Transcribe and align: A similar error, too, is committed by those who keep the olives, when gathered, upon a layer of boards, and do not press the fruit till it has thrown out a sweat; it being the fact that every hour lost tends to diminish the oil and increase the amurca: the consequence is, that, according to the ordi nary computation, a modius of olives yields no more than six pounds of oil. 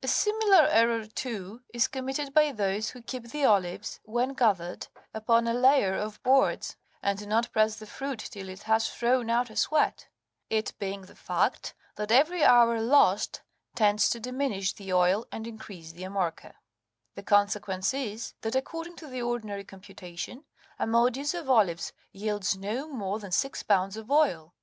A 0.00 0.06
similar 0.06 0.68
error, 0.70 1.06
too, 1.06 1.60
is 1.74 1.88
committed 1.88 2.32
by 2.32 2.52
those 2.52 2.90
who 2.90 3.02
keep 3.02 3.30
the 3.32 3.44
olives, 3.44 3.98
when 4.04 4.32
gathered, 4.32 4.86
upon 5.12 5.48
a 5.48 5.52
layer 5.54 5.92
of 5.96 6.22
boards, 6.22 6.76
and 7.02 7.18
do 7.18 7.26
not 7.26 7.50
press 7.50 7.74
the 7.80 7.84
fruit 7.86 8.20
till 8.20 8.48
it 8.48 8.62
has 8.62 8.88
thrown 8.88 9.28
out 9.28 9.50
a 9.50 9.56
sweat; 9.56 10.06
it 10.50 10.72
being 10.78 11.02
the 11.02 11.16
fact 11.16 11.74
that 11.96 12.12
every 12.12 12.44
hour 12.44 12.80
lost 12.80 13.42
tends 13.74 14.08
to 14.10 14.20
diminish 14.20 14.72
the 14.72 14.92
oil 14.92 15.26
and 15.32 15.48
increase 15.48 15.90
the 15.90 16.04
amurca: 16.04 16.54
the 17.16 17.24
consequence 17.24 17.92
is, 17.92 18.34
that, 18.42 18.54
according 18.54 18.94
to 18.94 19.08
the 19.08 19.18
ordi 19.18 19.42
nary 19.42 19.64
computation, 19.64 20.44
a 20.78 20.86
modius 20.86 21.36
of 21.36 21.50
olives 21.50 21.92
yields 22.12 22.56
no 22.56 22.86
more 22.88 23.18
than 23.18 23.32
six 23.32 23.64
pounds 23.64 23.96
of 23.96 24.12
oil. 24.12 24.54